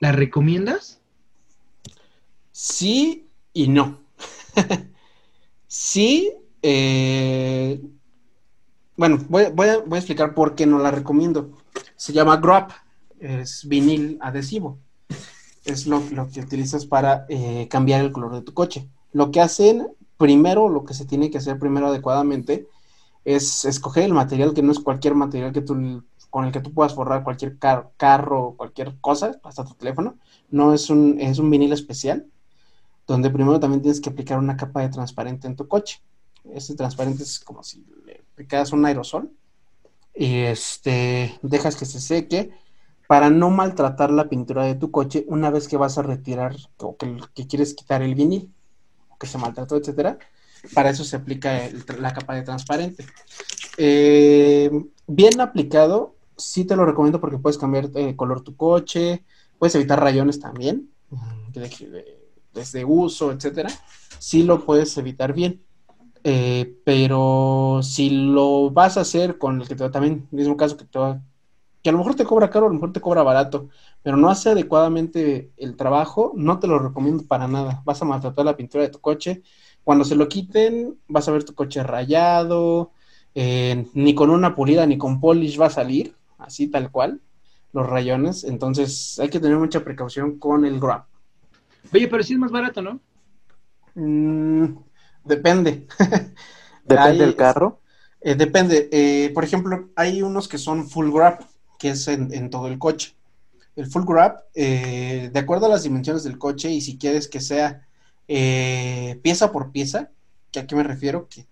[0.00, 1.00] ¿la recomiendas?
[2.52, 3.27] Sí
[3.58, 3.98] y no.
[5.66, 7.80] sí, eh,
[8.96, 11.50] bueno, voy, a, explicar por qué no la recomiendo.
[11.96, 12.68] Se llama Grab,
[13.18, 14.78] es vinil adhesivo.
[15.64, 18.88] Es lo, lo que utilizas para eh, cambiar el color de tu coche.
[19.12, 22.68] Lo que hacen primero, lo que se tiene que hacer primero adecuadamente,
[23.24, 26.72] es escoger el material que no es cualquier material que tú, con el que tú
[26.72, 30.16] puedas forrar cualquier car- carro, cualquier cosa, hasta tu teléfono.
[30.48, 32.28] No es un, es un vinil especial
[33.08, 36.00] donde primero también tienes que aplicar una capa de transparente en tu coche.
[36.54, 39.32] Ese transparente es como si le aplicas un aerosol
[40.14, 42.52] y este, dejas que se seque
[43.08, 46.96] para no maltratar la pintura de tu coche una vez que vas a retirar o
[46.96, 48.52] que, que quieres quitar el vinil,
[49.08, 50.18] o que se maltrató, etcétera.
[50.74, 53.06] Para eso se aplica el- la capa de transparente.
[53.78, 54.70] Eh,
[55.06, 59.24] bien aplicado, sí te lo recomiendo porque puedes cambiar el color tu coche,
[59.58, 60.90] puedes evitar rayones también,
[61.86, 62.17] de-
[62.64, 63.70] de- uso, etcétera.
[64.18, 65.62] Sí lo puedes evitar bien.
[66.24, 70.76] Eh, pero si lo vas a hacer con el que te va también, mismo caso
[70.76, 71.22] que te va,
[71.82, 73.68] que a lo mejor te cobra caro, a lo mejor te cobra barato,
[74.02, 77.82] pero no hace adecuadamente el trabajo, no te lo recomiendo para nada.
[77.84, 79.42] Vas a maltratar la pintura de tu coche.
[79.84, 82.92] Cuando se lo quiten, vas a ver tu coche rayado,
[83.34, 87.20] eh, ni con una pulida ni con polish va a salir, así tal cual,
[87.72, 88.44] los rayones.
[88.44, 91.04] Entonces hay que tener mucha precaución con el grab.
[91.92, 93.00] Oye, pero sí es más barato, ¿no?
[93.94, 94.76] Mm,
[95.24, 95.86] depende.
[96.84, 97.80] Depende Hay- del carro.
[98.20, 98.88] Eh, depende.
[98.92, 101.38] Eh, por ejemplo, hay unos que son full grab,
[101.78, 103.14] que es en, en todo el coche.
[103.76, 107.40] El full grab, eh, de acuerdo a las dimensiones del coche y si quieres que
[107.40, 107.86] sea
[108.28, 110.10] eh, pieza por pieza,
[110.52, 111.46] que a qué me refiero, que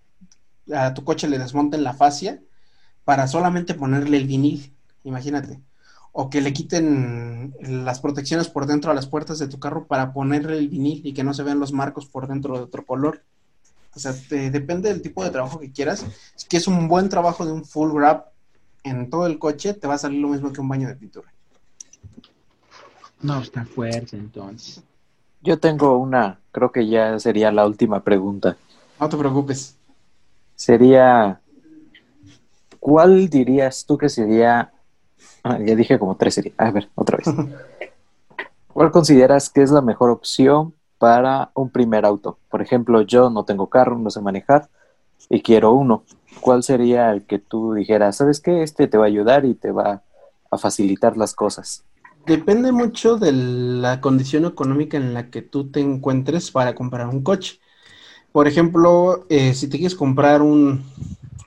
[0.75, 2.41] a tu coche le desmonten la fascia
[3.05, 5.61] para solamente ponerle el vinil, imagínate.
[6.19, 10.15] O que le quiten las protecciones por dentro a las puertas de tu carro para
[10.15, 13.23] ponerle el vinil y que no se vean los marcos por dentro de otro color.
[13.95, 16.07] O sea, te- depende del tipo de trabajo que quieras.
[16.35, 18.25] Si quieres un buen trabajo de un full grab
[18.83, 21.31] en todo el coche, te va a salir lo mismo que un baño de pintura.
[23.21, 24.83] No, está fuerte entonces.
[25.43, 28.57] Yo tengo una, creo que ya sería la última pregunta.
[28.99, 29.77] No te preocupes.
[30.55, 31.41] Sería,
[32.81, 34.73] ¿cuál dirías tú que sería,
[35.43, 37.27] ah, ya dije como tres sería, a ver, otra vez.
[38.73, 42.39] ¿Cuál consideras que es la mejor opción para un primer auto?
[42.51, 44.69] Por ejemplo, yo no tengo carro, no sé manejar
[45.29, 46.05] y quiero uno.
[46.41, 49.73] ¿Cuál sería el que tú dijeras, sabes qué, este te va a ayudar y te
[49.73, 50.03] va
[50.51, 51.85] a facilitar las cosas?
[52.27, 57.23] Depende mucho de la condición económica en la que tú te encuentres para comprar un
[57.23, 57.61] coche.
[58.33, 60.85] Por ejemplo, eh, si te quieres comprar un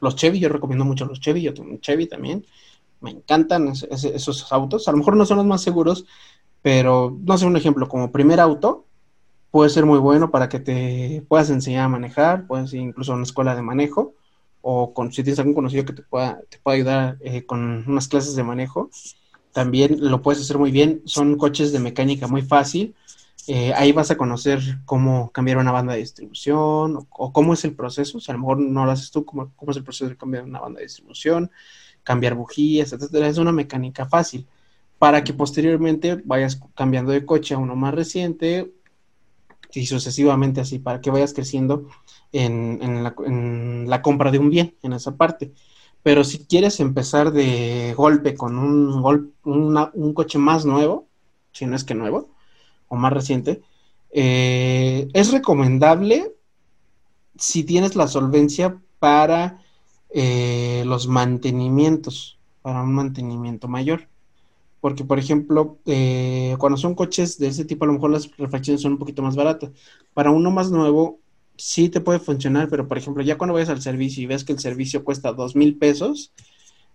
[0.01, 2.45] los Chevy, yo recomiendo mucho los Chevy, yo tengo un Chevy también.
[3.01, 4.87] Me encantan esos autos.
[4.87, 6.05] A lo mejor no son los más seguros,
[6.61, 8.85] pero no sé, un ejemplo, como primer auto,
[9.51, 13.15] puede ser muy bueno para que te puedas enseñar a manejar, puedes ir incluso a
[13.15, 14.13] una escuela de manejo,
[14.61, 18.07] o con, si tienes algún conocido que te pueda, te pueda ayudar eh, con unas
[18.07, 18.89] clases de manejo
[19.51, 21.01] también lo puedes hacer muy bien.
[21.05, 22.95] Son coches de mecánica muy fácil.
[23.47, 27.75] Eh, ahí vas a conocer cómo cambiar una banda de distribución o, cómo es el
[27.75, 28.17] proceso.
[28.17, 30.59] O a lo mejor no lo haces tú, cómo es el proceso de cambiar una
[30.59, 31.51] banda de distribución,
[32.09, 33.27] cambiar bujías, etcétera.
[33.27, 34.47] Es una mecánica fácil
[34.97, 38.73] para que posteriormente vayas cambiando de coche a uno más reciente
[39.75, 41.87] y sucesivamente así, para que vayas creciendo
[42.31, 45.51] en, en, la, en la compra de un bien en esa parte.
[46.01, 51.05] Pero si quieres empezar de golpe con un, un coche más nuevo,
[51.51, 52.31] si no es que nuevo,
[52.87, 53.61] o más reciente,
[54.09, 56.33] eh, es recomendable
[57.37, 59.61] si tienes la solvencia para
[60.13, 64.07] eh, los mantenimientos, para un mantenimiento mayor.
[64.81, 68.81] Porque, por ejemplo, eh, cuando son coches de ese tipo, a lo mejor las refacciones
[68.81, 69.71] son un poquito más baratas.
[70.13, 71.19] Para uno más nuevo,
[71.57, 74.53] sí te puede funcionar, pero por ejemplo, ya cuando vayas al servicio y ves que
[74.53, 76.31] el servicio cuesta dos mil pesos,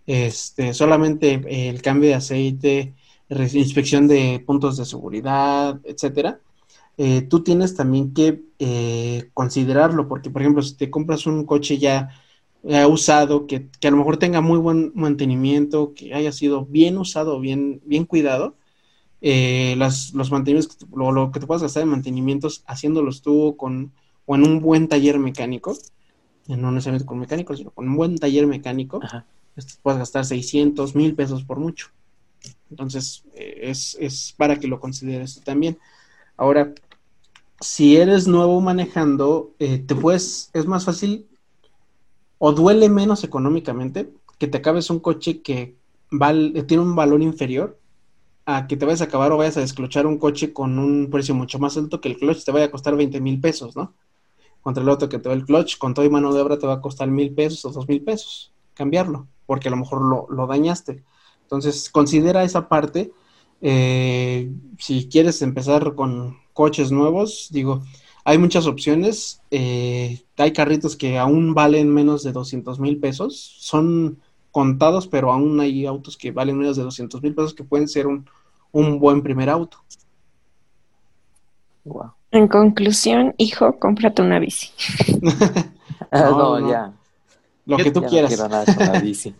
[0.07, 2.95] este, solamente el cambio de aceite,
[3.29, 6.39] inspección de puntos de seguridad, etcétera,
[6.97, 11.77] eh, tú tienes también que eh, considerarlo, porque por ejemplo, si te compras un coche
[11.77, 12.09] ya,
[12.87, 17.81] usado, que, a lo mejor tenga muy buen mantenimiento, que haya sido bien usado, bien,
[17.85, 18.55] bien cuidado,
[19.21, 23.91] eh, las, los mantenimientos, lo, lo, que te puedas gastar en mantenimientos, haciéndolos tú con
[24.25, 25.77] o en un buen taller mecánico,
[26.47, 28.99] no necesariamente con mecánico, sino con un buen taller mecánico,
[29.81, 31.89] puedes gastar 600, mil pesos por mucho.
[32.69, 35.77] Entonces, eh, es, es, para que lo consideres también.
[36.37, 36.73] Ahora,
[37.59, 41.27] si eres nuevo manejando, eh, te puedes, es más fácil
[42.37, 45.75] o duele menos económicamente que te acabes un coche que
[46.67, 47.79] tiene un valor inferior
[48.45, 51.33] a que te vayas a acabar o vayas a desclochar un coche con un precio
[51.33, 53.93] mucho más alto que el clutch te vaya a costar 20 mil pesos, ¿no?
[54.65, 56.65] contra el otro que te va el clutch, con todo y mano de obra te
[56.65, 60.47] va a costar mil pesos o dos mil pesos cambiarlo, porque a lo mejor lo,
[60.47, 61.03] dañaste.
[61.43, 63.11] Entonces, considera esa parte.
[63.61, 67.83] Eh, si quieres empezar con coches nuevos, digo,
[68.25, 69.41] hay muchas opciones.
[69.51, 73.55] Eh, hay carritos que aún valen menos de 200 mil pesos.
[73.59, 74.19] Son
[74.51, 78.07] contados, pero aún hay autos que valen menos de 200 mil pesos que pueden ser
[78.07, 78.27] un,
[78.71, 79.77] un buen primer auto.
[81.83, 82.13] Wow.
[82.31, 84.71] En conclusión, hijo, cómprate una bici.
[86.11, 86.93] No, ya.
[87.65, 88.31] Lo que tú quieras.
[88.31, 89.35] No quiero nada con la bici.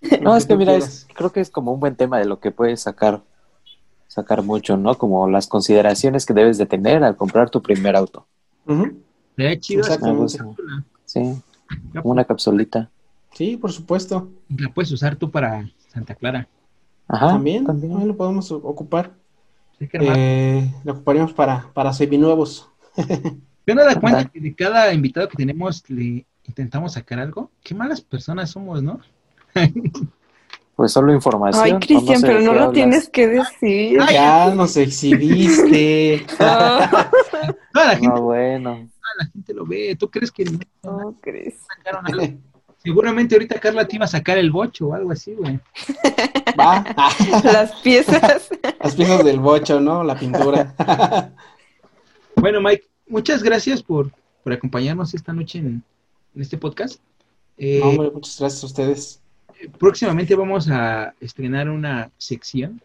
[0.20, 0.78] no, es que mira,
[1.14, 3.22] creo que es como un buen tema de lo que puedes sacar
[4.08, 4.96] sacar mucho, ¿no?
[4.96, 8.26] Como las consideraciones que debes de tener al comprar tu primer auto.
[9.60, 9.84] chido
[11.04, 11.40] Sí,
[12.02, 12.90] una capsulita.
[13.32, 14.28] Sí, por supuesto.
[14.56, 16.48] La puedes usar tú para Santa Clara.
[17.06, 19.14] Ajá, también, también lo podemos ocupar.
[19.80, 22.68] Eh, lo ocuparíamos para, para seminuevos.
[23.64, 27.50] ¿Te no da cuenta que de cada invitado que tenemos le intentamos sacar algo?
[27.62, 29.00] Qué malas personas somos, ¿no?
[30.78, 31.64] Pues solo información.
[31.64, 33.98] Ay, Cristian, pero no lo tienes que decir.
[34.12, 36.24] ya nos exhibiste.
[36.38, 38.88] No, la gente, bueno.
[39.18, 39.96] la gente lo ve.
[39.98, 40.44] ¿Tú crees que
[40.84, 41.56] no, crees?
[41.76, 42.38] Sacaron algo?
[42.76, 45.58] Seguramente ahorita Carla te iba a sacar el bocho o algo así, güey.
[46.56, 46.84] Va.
[47.42, 48.48] Las piezas.
[48.80, 50.04] Las piezas del bocho, ¿no?
[50.04, 50.76] La pintura.
[52.36, 54.12] bueno, Mike, muchas gracias por,
[54.44, 55.82] por acompañarnos esta noche en,
[56.36, 57.00] este podcast.
[57.56, 59.20] Eh, hombre, muchas gracias a ustedes.
[59.78, 62.80] Próximamente vamos a estrenar una sección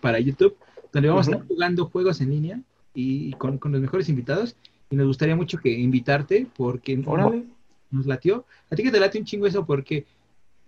[0.00, 0.56] para YouTube
[0.92, 2.60] donde vamos a estar jugando juegos en línea
[2.94, 4.56] y con, con, los mejores invitados.
[4.90, 8.44] Y nos gustaría mucho que invitarte porque nos latió.
[8.70, 10.04] A ti que te late un chingo eso porque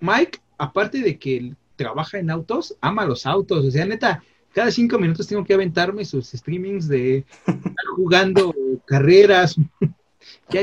[0.00, 3.64] Mike, aparte de que trabaja en autos, ama los autos.
[3.64, 8.54] O sea, neta, cada cinco minutos tengo que aventarme sus streamings de estar jugando
[8.86, 9.56] carreras.
[10.48, 10.62] ya,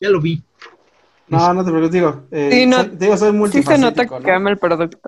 [0.00, 0.42] ya, lo vi.
[1.28, 2.22] No, no te preocupes, digo.
[2.30, 4.98] Eh, sí, no, digo, soy sí se nota que ama el producto.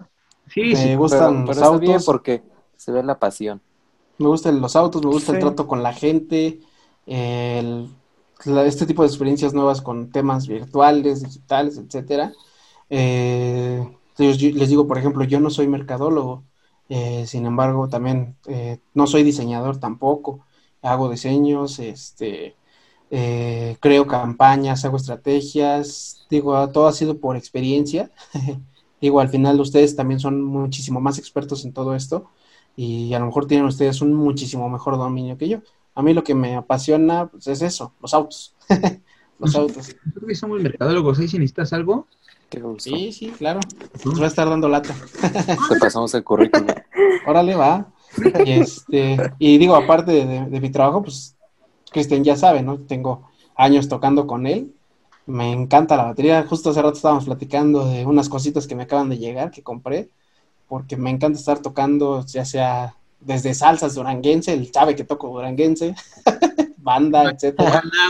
[0.49, 0.87] Sí, sí.
[0.87, 1.81] Me gustan pero, los autos.
[1.81, 2.43] bien porque
[2.77, 3.61] se ve la pasión.
[4.19, 5.43] Me gustan los autos, me gusta el Sí.
[5.43, 6.59] trato con la gente,
[7.07, 7.89] el-
[8.45, 12.33] la- este tipo de experiencias nuevas con temas virtuales, digitales, etcétera.
[12.91, 13.87] Eh,
[14.19, 16.43] yo- yo les digo, por ejemplo, yo no soy mercadólogo,
[16.89, 20.41] eh, sin embargo, también eh, no soy diseñador tampoco.
[20.83, 22.57] Hago diseños, este,
[23.11, 28.11] eh, creo campañas, hago estrategias, digo, todo ha sido por experiencia.
[29.01, 32.31] Digo, al final ustedes también son muchísimo más expertos en todo esto
[32.75, 35.59] y a lo mejor tienen ustedes un muchísimo mejor dominio que yo.
[35.95, 38.57] A mí lo que me apasiona pues, es eso, los autos.
[39.39, 39.95] los autos.
[40.05, 42.09] Nosotros que somos mercadólogos, ahí si necesitas algo.
[42.79, 43.61] Sí, sí, claro.
[44.05, 44.97] Nos va a estar dando lata.
[45.69, 46.67] Te pasamos el currículum.
[47.27, 47.93] Órale, va.
[48.45, 51.37] Y, este, y digo, aparte de, de mi trabajo, pues
[51.91, 52.79] Cristian ya sabe, ¿no?
[52.79, 54.75] Tengo años tocando con él.
[55.27, 56.45] Me encanta la batería.
[56.49, 60.11] Justo hace rato estábamos platicando de unas cositas que me acaban de llegar, que compré,
[60.69, 65.95] porque me encanta estar tocando, ya sea desde salsas duranguense, él sabe que toco duranguense,
[66.77, 67.35] banda,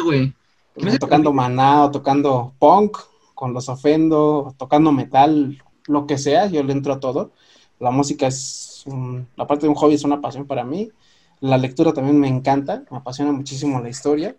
[0.05, 0.35] güey.
[0.77, 2.99] Sea, tocando maná o tocando punk
[3.35, 7.33] con los ofendo, tocando metal, lo que sea, yo le entro a todo.
[7.81, 10.91] La música es, un- la parte de un hobby es una pasión para mí.
[11.41, 14.37] La lectura también me encanta, me apasiona muchísimo la historia.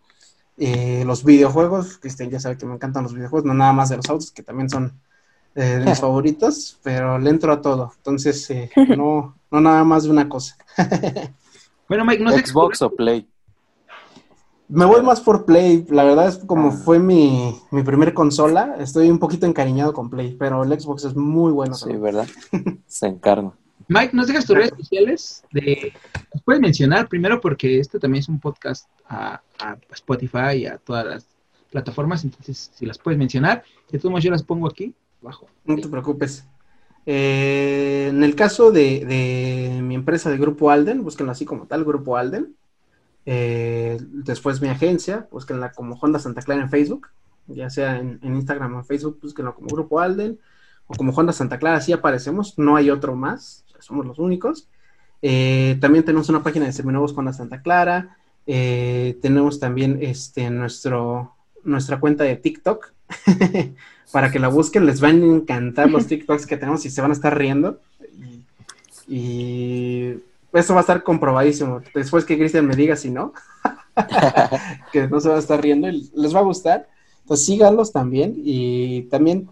[0.57, 3.97] Eh, los videojuegos, Cristian ya sabe que me encantan los videojuegos, no nada más de
[3.97, 4.99] los autos, que también son
[5.55, 7.93] eh, de mis favoritos, pero le entro a todo.
[7.97, 10.57] Entonces, eh, no, no nada más de una cosa.
[11.89, 13.27] Bueno, Mike, no Xbox o Play.
[14.67, 19.09] Me voy más por Play, la verdad es como fue mi, mi primer consola, estoy
[19.09, 21.73] un poquito encariñado con Play, pero el Xbox es muy bueno.
[21.73, 22.01] Sí, también.
[22.03, 22.27] ¿verdad?
[22.85, 23.53] Se encarna.
[23.89, 25.43] Mike, ¿nos dejas tus redes sociales?
[25.51, 25.91] De...
[26.31, 27.41] ¿Nos puedes mencionar primero?
[27.41, 29.41] Porque este también es un podcast a,
[29.91, 31.25] Spotify y a todas las
[31.71, 35.47] plataformas, entonces si las puedes mencionar, de todos modos yo las pongo aquí abajo.
[35.65, 36.45] No te preocupes.
[37.07, 41.83] Eh, en el caso de, de mi empresa de Grupo Alden, búsquenla así como tal,
[41.83, 42.55] Grupo Alden.
[43.25, 47.07] Eh, después mi agencia, búsquenla como Honda Santa Clara en Facebook,
[47.47, 50.39] ya sea en, en Instagram o en Facebook, búsquenla como Grupo Alden
[50.85, 54.67] o como Honda Santa Clara, así aparecemos, no hay otro más, sea, somos los únicos.
[55.21, 61.35] Eh, también tenemos una página de Seminuevos Honda Santa Clara, eh, tenemos también este, nuestro,
[61.63, 62.93] nuestra cuenta de TikTok,
[64.11, 67.11] para que la busquen, les van a encantar los TikToks que tenemos y se van
[67.11, 67.79] a estar riendo.
[69.07, 71.81] Y, y eso va a estar comprobadísimo.
[71.93, 73.33] Después que Cristian me diga si no,
[74.91, 76.89] que no se va a estar riendo y les va a gustar.
[77.21, 79.49] Entonces síganlos también y también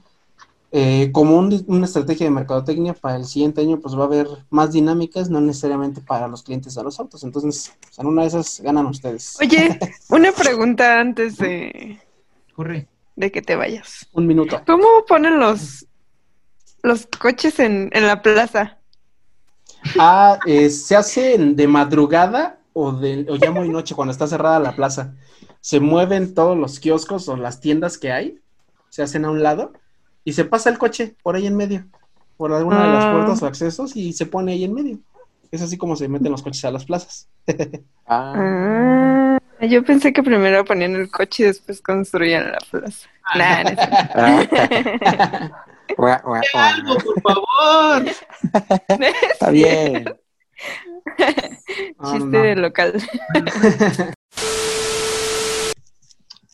[0.72, 4.28] eh, como un- una estrategia de mercadotecnia para el siguiente año, pues va a haber
[4.50, 7.24] más dinámicas, no necesariamente para los clientes de los autos.
[7.24, 9.38] Entonces, pues, en una de esas ganan ustedes.
[9.40, 12.00] Oye, una pregunta antes de,
[12.54, 12.88] Corre.
[13.16, 14.08] de que te vayas.
[14.14, 14.62] Un minuto.
[14.66, 15.86] ¿Cómo ponen los,
[16.84, 18.78] los coches en, en la plaza?
[20.00, 24.28] Ah, eh, se hace en- de madrugada o, de, o ya muy noche cuando está
[24.28, 25.16] cerrada la plaza.
[25.62, 28.40] Se mueven todos los kioscos o las tiendas que hay,
[28.90, 29.74] se hacen a un lado
[30.28, 31.86] y se pasa el coche por ahí en medio,
[32.36, 33.12] por alguna de las Ah.
[33.14, 35.00] puertas o accesos y se pone ahí en medio.
[35.52, 37.30] Es así como se meten los coches a las plazas.
[38.06, 43.08] Ah, Ah, yo pensé que primero ponían el coche y después construían la plaza.
[43.36, 44.14] Nah, no es cierto.
[44.16, 45.64] ah.
[46.54, 48.06] ¡Algo, por favor!
[49.32, 50.14] Está bien.
[52.04, 52.62] Chiste no.
[52.64, 53.02] local.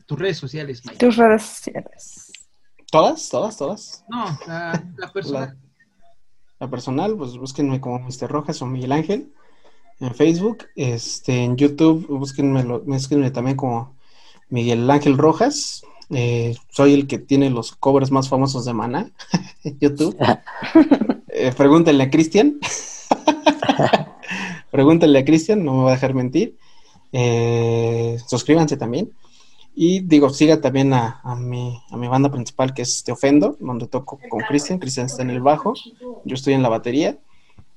[0.06, 1.00] Tus redes sociales, Mike.
[1.00, 2.33] Tus redes sociales.
[2.94, 3.28] ¿Todas?
[3.28, 3.58] ¿Todas?
[3.58, 4.06] ¿Todas?
[4.08, 5.40] No, la, la persona.
[5.40, 5.56] La,
[6.60, 8.30] la personal, pues búsquenme como Mr.
[8.30, 9.34] Rojas o Miguel Ángel
[10.00, 13.96] en Facebook, este, en YouTube, búsquenme, búsquenme también como
[14.50, 15.82] Miguel Ángel Rojas.
[16.12, 19.12] Eh, soy el que tiene los covers más famosos de Maná
[19.64, 20.16] en YouTube.
[21.30, 22.60] Eh, pregúntenle a Cristian.
[24.72, 26.60] pregúntenle a Cristian, no me va a dejar mentir.
[27.12, 29.12] Eh, suscríbanse también.
[29.76, 33.58] Y digo, siga también a, a, mi, a mi banda principal que es Te Ofendo,
[33.60, 34.80] donde toco con Cristian.
[34.80, 35.74] Cristian está en el bajo,
[36.26, 37.18] yo estoy en la batería.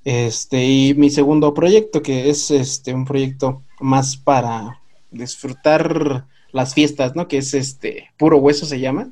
[0.04, 4.80] Este, y mi segundo proyecto, que es este un proyecto más para
[5.10, 7.26] disfrutar las fiestas, ¿no?
[7.26, 9.10] Que es este puro hueso se llama.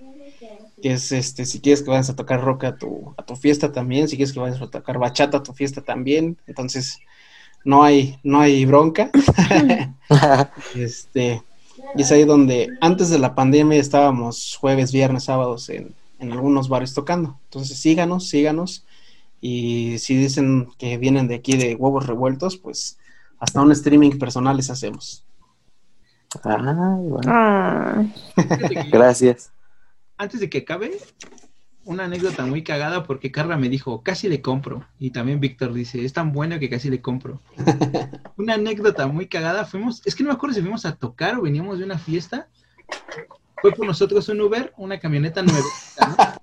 [0.83, 3.73] Que es este, si quieres que vayas a tocar rock a tu, a tu fiesta
[3.73, 6.37] también, si quieres que vayas a tocar bachata a tu fiesta también.
[6.47, 7.01] Entonces,
[7.64, 9.11] no hay, no hay bronca.
[10.77, 11.42] este,
[11.95, 16.69] y es ahí donde antes de la pandemia estábamos jueves, viernes, sábados en, en algunos
[16.69, 17.39] bares tocando.
[17.45, 18.85] Entonces síganos, síganos.
[19.41, 22.99] Y si dicen que vienen de aquí de huevos revueltos, pues
[23.39, 25.25] hasta un streaming personal les hacemos.
[26.43, 27.33] Ah, bueno.
[27.33, 28.05] Ah,
[28.91, 29.53] Gracias.
[30.17, 30.93] Antes de que acabe,
[31.85, 34.87] una anécdota muy cagada porque Carla me dijo, casi le compro.
[34.99, 37.41] Y también Víctor dice, es tan bueno que casi le compro.
[38.37, 39.65] una anécdota muy cagada.
[39.65, 42.49] Fuimos, es que no me acuerdo si fuimos a tocar o veníamos de una fiesta.
[43.61, 46.39] Fue por nosotros un Uber, una camioneta nueva.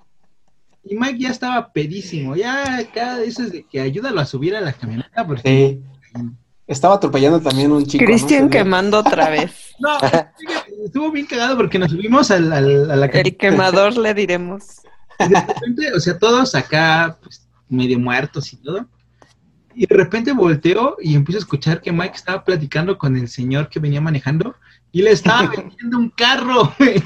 [0.83, 2.35] Y Mike ya estaba pedísimo.
[2.35, 5.25] Ya cada vez es de que ayúdalo a subir a la camioneta.
[5.25, 5.79] Porque...
[6.13, 6.21] Sí.
[6.67, 8.05] Estaba atropellando también un chico.
[8.05, 9.51] Cristian quemando otra vez.
[9.81, 9.97] No,
[10.85, 13.37] estuvo bien cagado porque nos subimos al- al- a la El camioneta.
[13.39, 14.63] quemador le diremos.
[15.25, 18.87] Y de repente, o sea, todos acá, pues, medio muertos y todo.
[19.73, 23.69] Y de repente volteo y empiezo a escuchar que Mike estaba platicando con el señor
[23.69, 24.55] que venía manejando
[24.91, 26.73] y le estaba vendiendo un carro.
[26.77, 27.01] güey.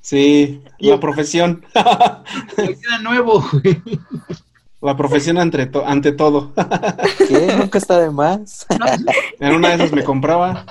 [0.00, 1.64] Sí, la profesión.
[1.74, 3.80] Era nuevo, güey.
[4.82, 6.52] La profesión ante, to- ante todo.
[7.28, 7.54] ¿Qué?
[7.56, 8.66] Nunca está de más.
[8.78, 8.86] No,
[9.46, 10.66] En una de esas me compraba.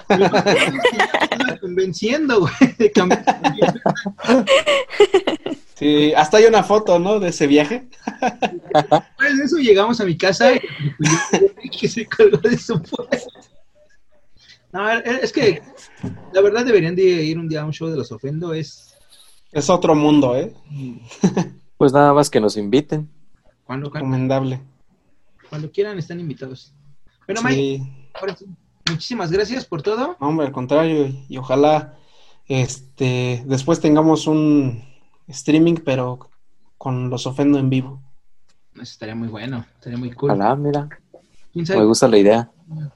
[1.62, 3.24] convenciendo, güey, de cambiar.
[5.76, 7.20] Sí, hasta hay una foto, ¿no?
[7.20, 7.88] De ese viaje.
[8.32, 13.18] Después de eso llegamos a mi casa y que se colgó de su puerta.
[14.72, 15.60] No, es que
[16.34, 18.54] la verdad deberían de ir un día a un show de los ofendo.
[18.54, 18.94] Es
[19.52, 20.54] Es otro mundo, ¿eh?
[21.78, 23.10] Pues nada más que nos inviten.
[23.72, 24.62] Cuando, cuando, Recomendable.
[25.50, 26.74] cuando quieran están invitados.
[27.26, 28.10] Bueno, Mike, Sí.
[28.20, 28.46] ahora sí,
[28.90, 30.18] muchísimas gracias por todo.
[30.20, 31.96] No, hombre, al contrario, y, ojalá
[32.48, 34.84] este después tengamos un
[35.28, 36.30] streaming, pero
[36.78, 38.02] con los ofendo en vivo.
[38.74, 40.32] Eso estaría muy bueno, estaría muy cool.
[40.32, 40.90] Ojalá, mira.
[41.54, 42.52] ¿Quién Me gusta la idea.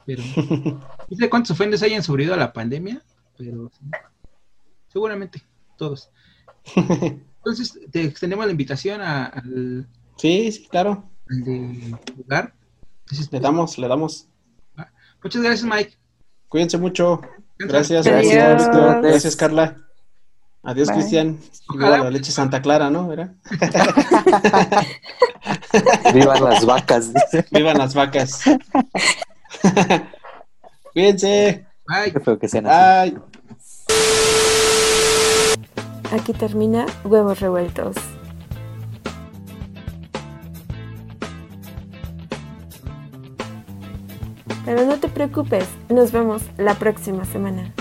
[0.06, 3.02] pero, ¿quién sabe cuántos ofendes hayan sobrevivido a la pandemia?
[3.38, 3.86] Pero sí,
[4.90, 5.42] seguramente
[5.78, 6.10] todos.
[6.76, 9.88] Entonces, te extendemos la invitación a- al,
[10.18, 11.04] Sí, sí, claro.
[11.28, 12.54] de lugar.
[13.02, 14.28] Entonces, Le damos, le damos.
[15.24, 15.98] Muchas gracias, Mike.
[16.50, 17.22] Cuídense mucho.
[17.58, 18.34] Gracias, Adiós.
[18.34, 19.02] gracias.
[19.02, 19.78] Gracias, Carla.
[20.64, 20.98] Adiós, Bye.
[20.98, 21.40] Cristian.
[21.72, 23.08] Viva la leche Santa Clara, ¿no?
[26.14, 27.14] Vivan las vacas.
[27.14, 27.46] dice.
[27.52, 28.42] Vivan las vacas.
[30.94, 31.66] Cuídense.
[31.88, 32.12] Bye.
[32.14, 33.12] Qué feo que sean así.
[33.12, 33.22] Bye.
[36.12, 37.96] Aquí termina Huevos Revueltos.
[44.66, 47.72] Pero no te preocupes, nos vemos la próxima semana.